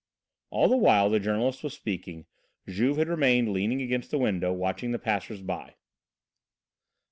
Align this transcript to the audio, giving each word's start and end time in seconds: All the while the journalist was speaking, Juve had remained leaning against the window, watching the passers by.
All 0.49 0.67
the 0.67 0.75
while 0.77 1.11
the 1.11 1.19
journalist 1.19 1.63
was 1.63 1.75
speaking, 1.75 2.25
Juve 2.67 2.97
had 2.97 3.07
remained 3.07 3.53
leaning 3.53 3.83
against 3.83 4.09
the 4.09 4.17
window, 4.17 4.51
watching 4.51 4.89
the 4.93 4.97
passers 4.97 5.43
by. 5.43 5.75